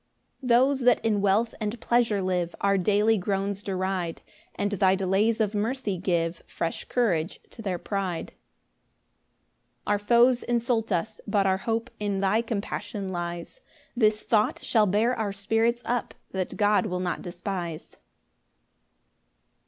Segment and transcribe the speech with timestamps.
[0.39, 4.23] 4 Those that in wealth and pleasure live Our daily groans deride,
[4.55, 8.31] And thy delays of mercy give Fresh courage to their pride.
[8.31, 8.37] 5
[9.85, 13.61] Our foes insult us, but our hope In thy compassion lies;
[13.95, 17.97] This thought shall bear our spirits up, That God will not despise.